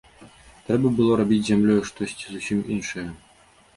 Трэба 0.69 0.91
было 0.99 1.17
рабіць 1.21 1.39
з 1.41 1.47
зямлёю 1.51 1.81
штосьці 1.91 2.25
зусім 2.33 2.65
іншае. 2.77 3.05